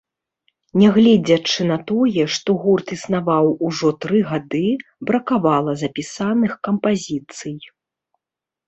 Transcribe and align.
Нягледзячы 0.83 1.67
на 1.71 1.77
тое, 1.91 2.23
што 2.35 2.49
гурт 2.65 2.87
існаваў 2.97 3.53
ужо 3.69 3.93
тры 4.07 4.23
гады, 4.31 4.65
бракавала 5.11 5.71
запісаных 5.85 6.59
кампазіцый. 6.71 7.55